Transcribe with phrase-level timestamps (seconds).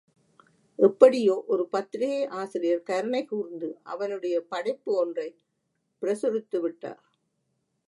[0.79, 5.37] எப்படியோ, ஒரு பத்திரிகை ஆசிரியர் கருணை கூர்ந்து அவனுடைய படைப்பு ஒன்றைப்
[6.01, 7.01] பிரசுரித்து விட்டார்.